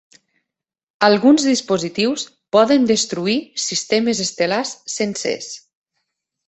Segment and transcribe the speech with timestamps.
[1.07, 2.25] Alguns dispositius
[2.57, 3.37] poden destruir
[3.69, 5.57] sistemes estel·lars sencers.